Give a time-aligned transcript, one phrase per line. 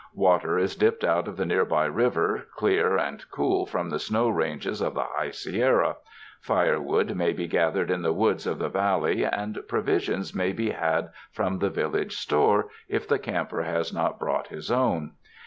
[0.15, 4.29] Water is dipped out of the near by river, clear and cool from the snow
[4.29, 5.97] ranges of the High Sierra,
[6.39, 11.11] firewood may be gathered in the woods of the valley, and provisions may be had
[11.31, 15.11] from the village store, if the camper has not brought his own.